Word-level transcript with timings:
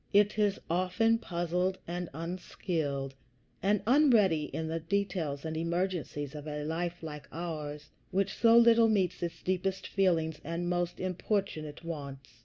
It 0.13 0.39
is 0.39 0.59
often 0.67 1.19
puzzled, 1.19 1.77
and 1.87 2.09
unskilled, 2.11 3.13
and 3.61 3.83
unready 3.85 4.45
in 4.45 4.67
the 4.67 4.79
details 4.79 5.45
and 5.45 5.55
emergencies 5.55 6.33
of 6.33 6.47
a 6.47 6.63
life 6.63 7.03
like 7.03 7.27
ours, 7.31 7.91
which 8.09 8.33
so 8.33 8.57
little 8.57 8.89
meets 8.89 9.21
its 9.21 9.43
deepest 9.43 9.85
feelings 9.85 10.41
and 10.43 10.67
most 10.67 10.99
importunate 10.99 11.83
wants. 11.83 12.39